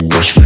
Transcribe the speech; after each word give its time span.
You 0.00 0.08
wash 0.08 0.41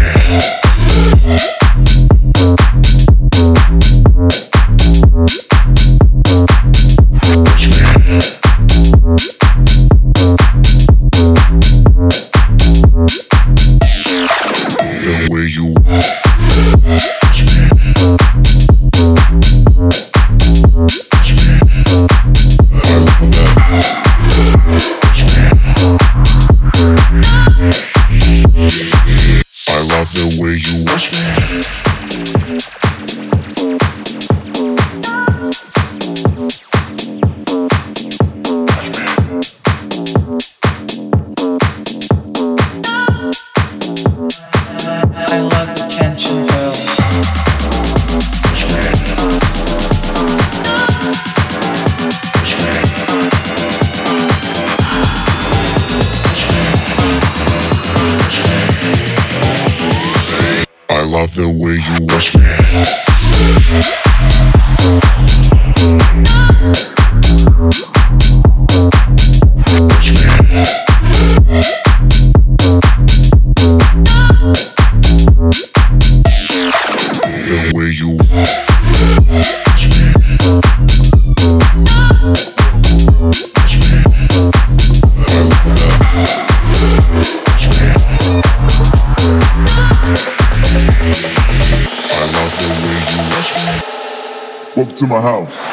to 95.27 95.66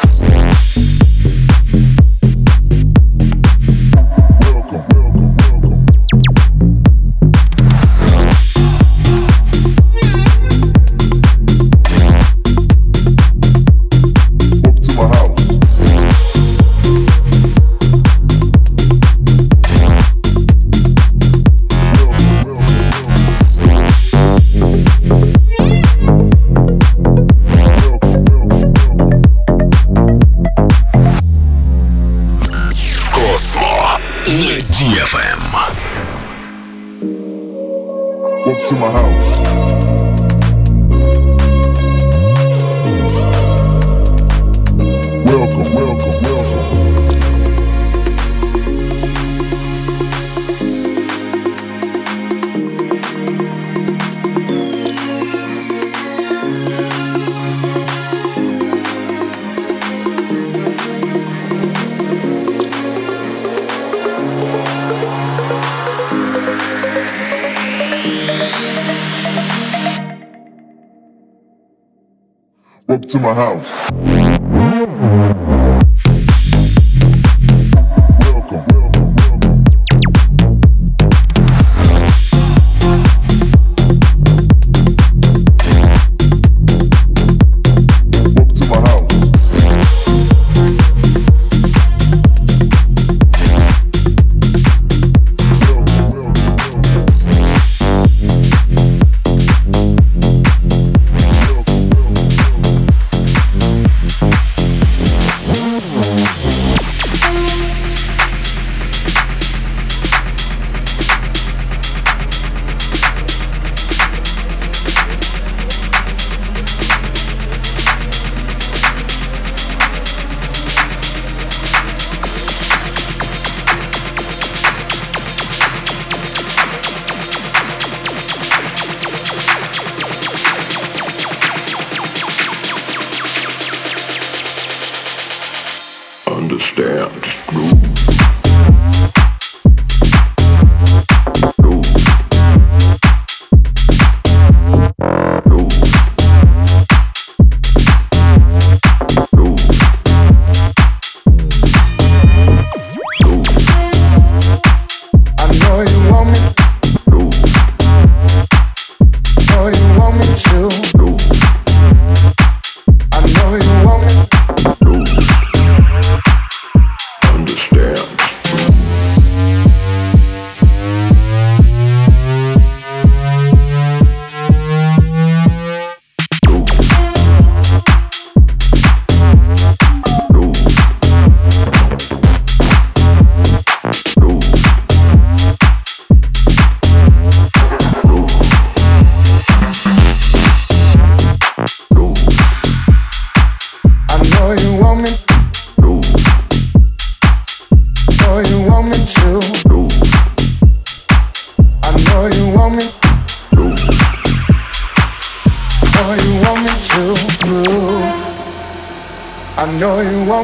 my 73.24 73.32
house. 73.32 73.73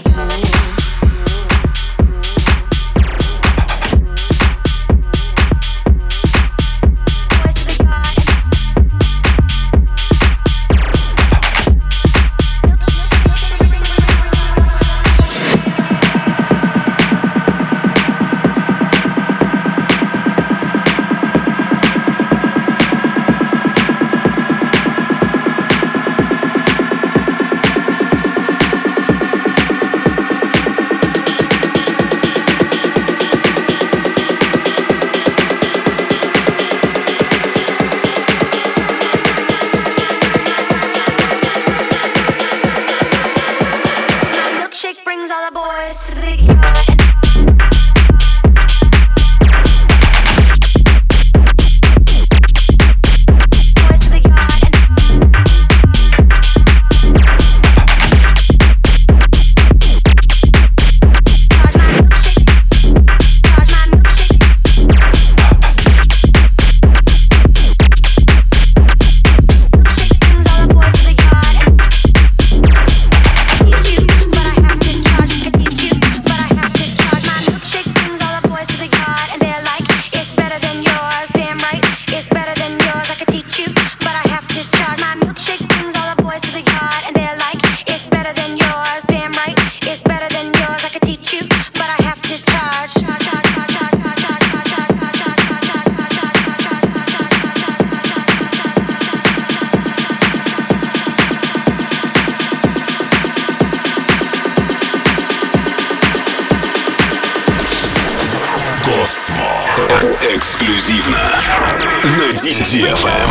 на 112.16 112.32
DTFM. 112.32 113.28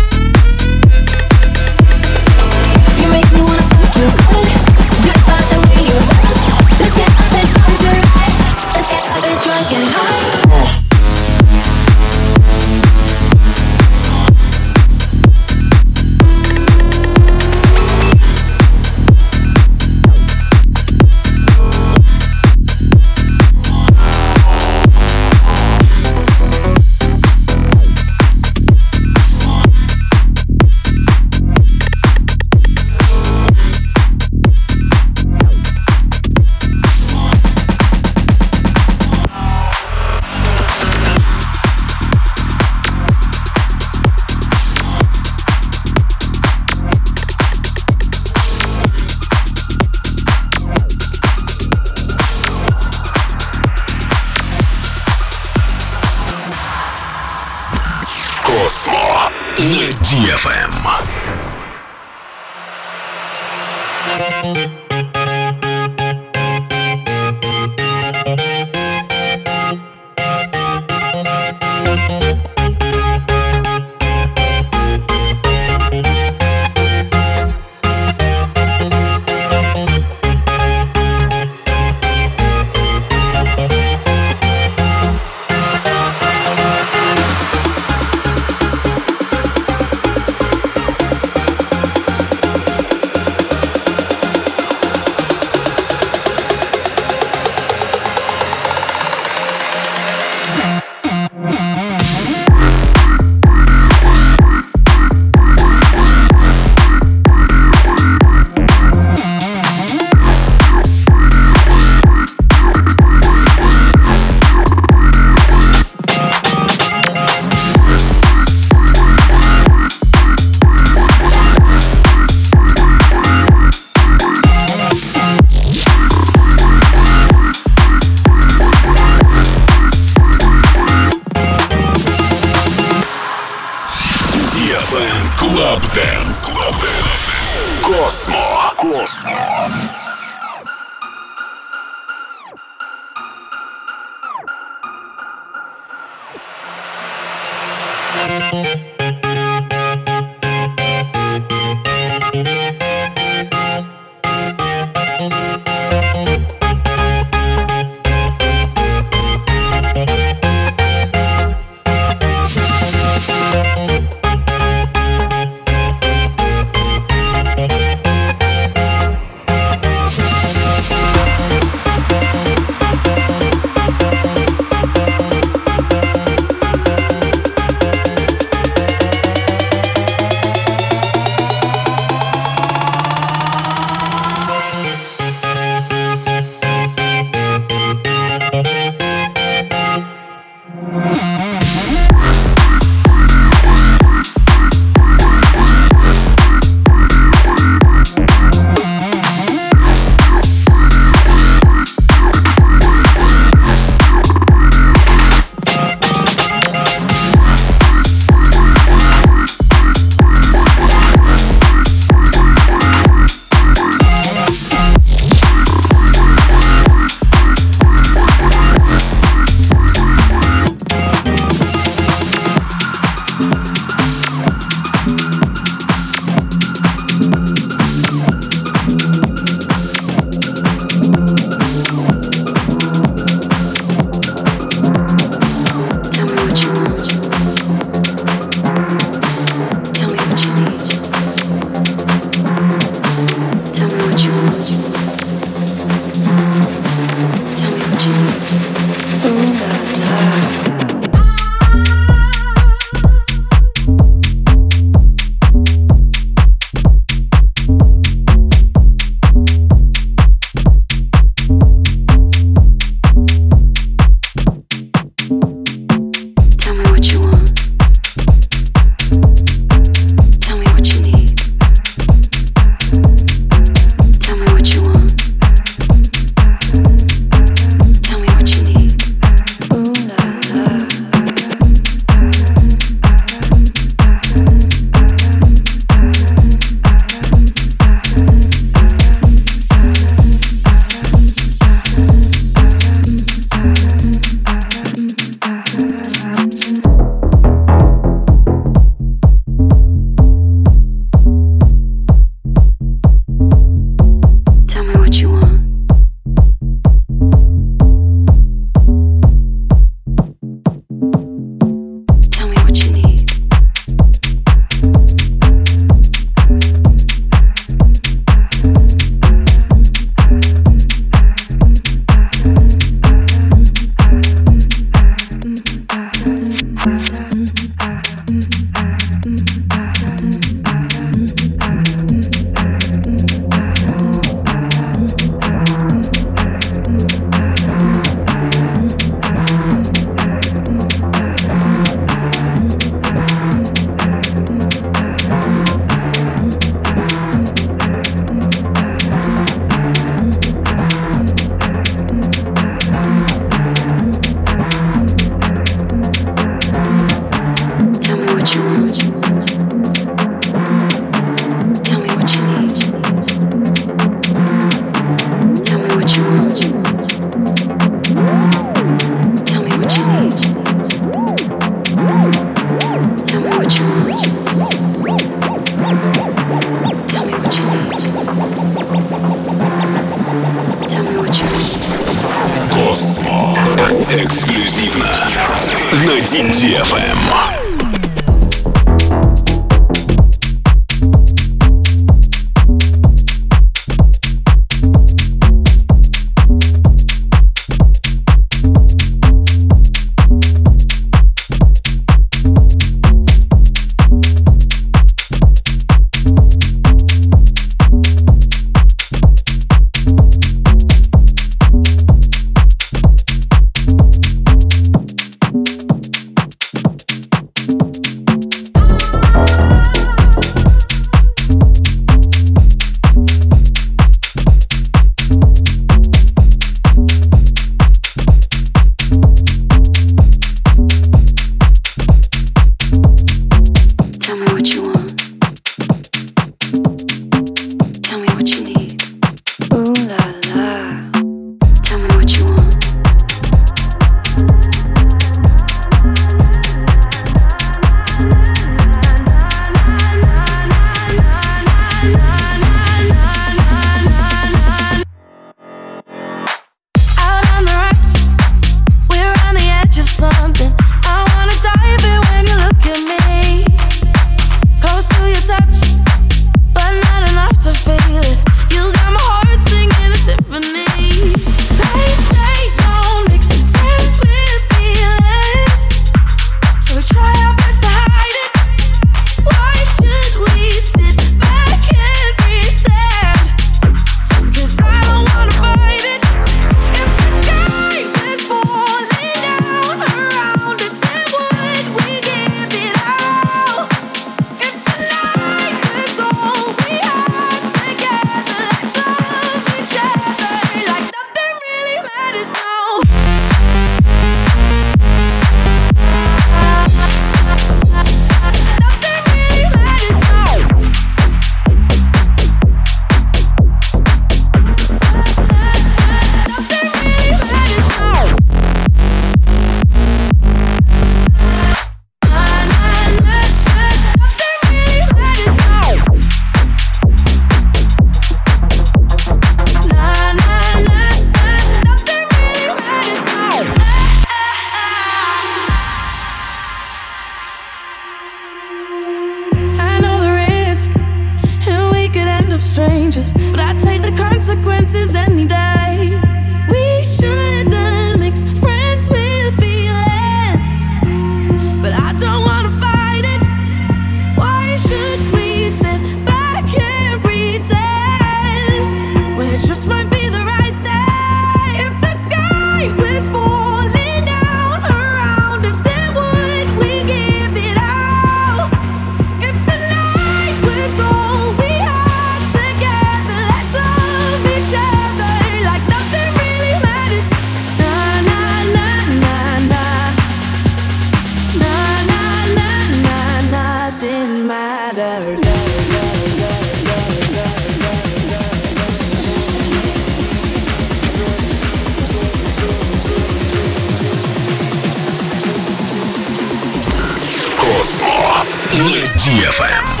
DFM. 599.21 600.00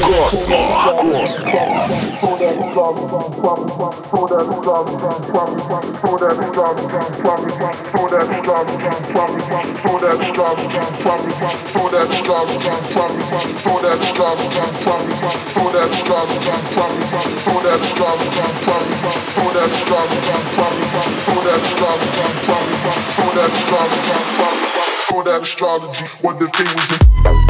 Cosmo. 0.00 0.56
For 25.10 25.24
that 25.24 25.42
astrology, 25.42 26.04
what 26.22 26.38
the 26.38 26.48
thing 26.48 26.66
was 26.74 26.92
in 26.92 27.49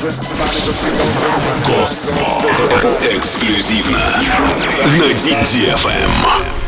Космо. 0.00 0.16
Эксклюзивно 3.10 4.00
на 4.98 5.42
DFM. 5.42 6.59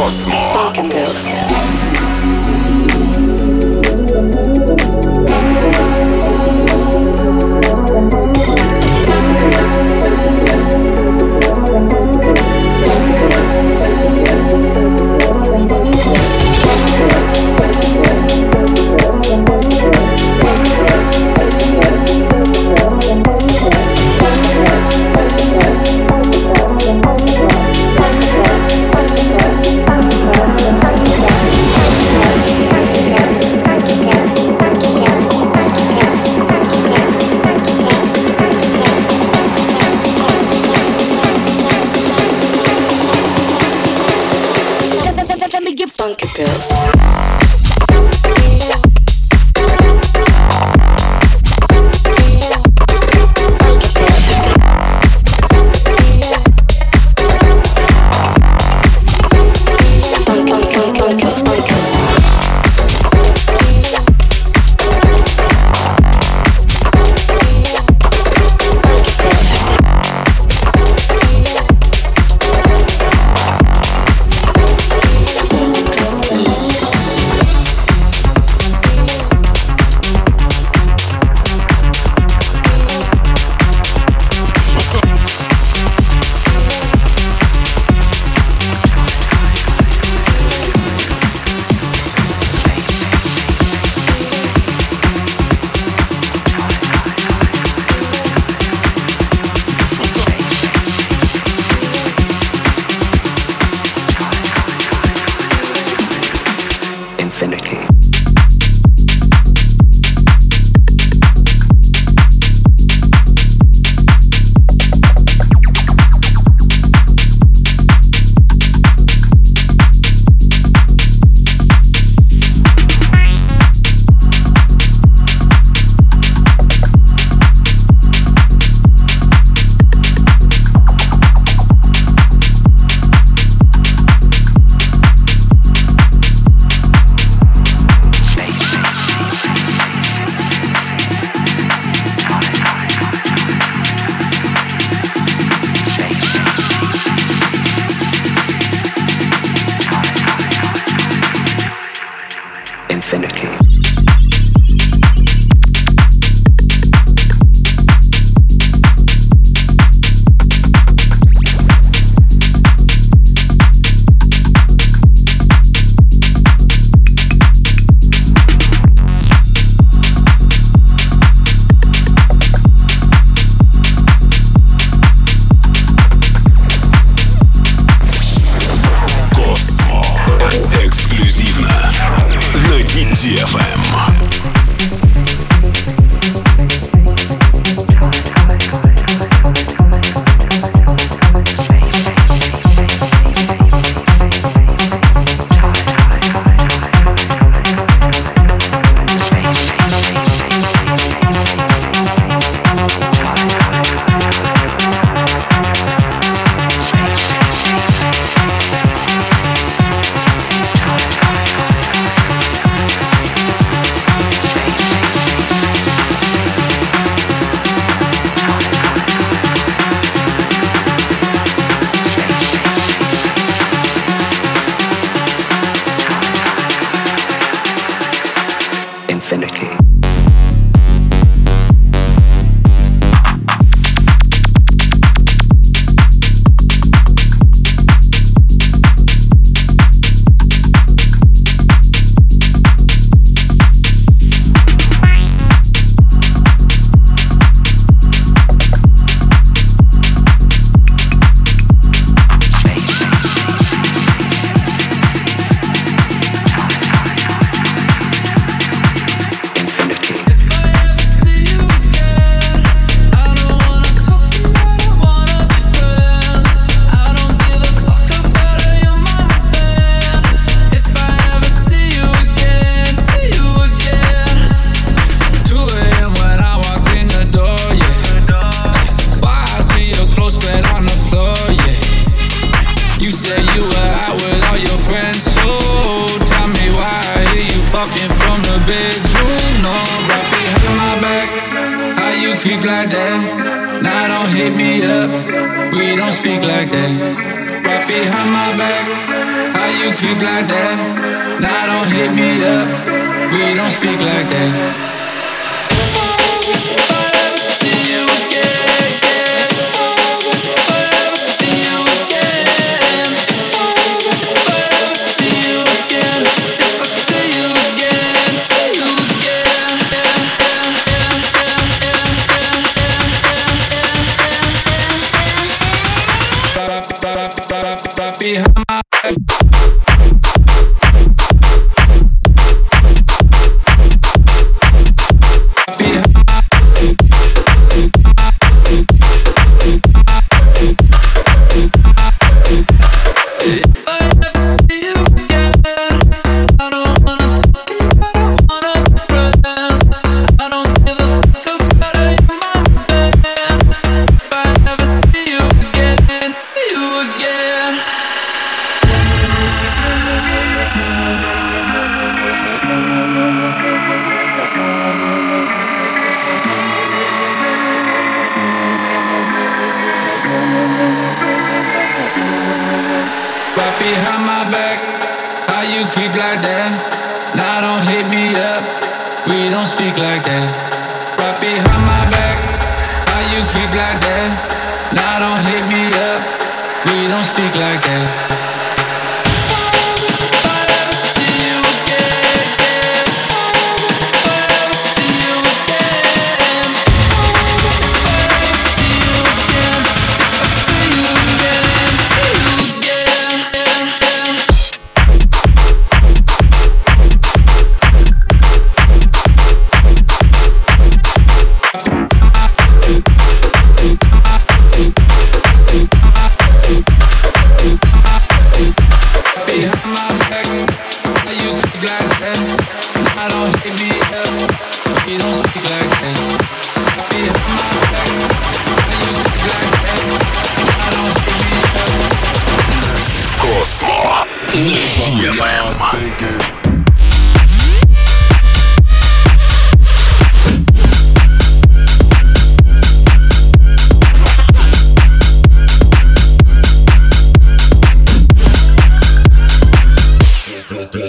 Cosmo. 0.00 0.32
Cosmos. 0.54 1.99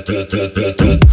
tra 0.02 0.26
tra 0.26 0.48
tra 0.48 0.72
tra 0.74 0.96
tra 0.96 1.11